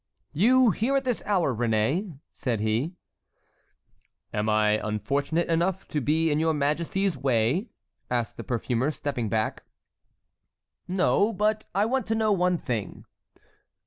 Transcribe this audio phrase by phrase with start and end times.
[0.33, 2.95] "You here at this hour, Réné?" said he.
[4.33, 7.67] "Am I unfortunate enough to be in your majesty's way?"
[8.09, 9.61] asked the perfumer, stepping back.
[10.87, 13.05] "No, but I want to know one thing."